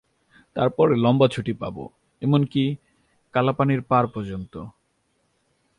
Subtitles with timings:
[0.55, 1.75] তার পরে লম্বা ছুটি পাব,
[2.21, 2.63] এমন-কি,
[3.33, 4.53] কালাপানির পার পর্যন্ত!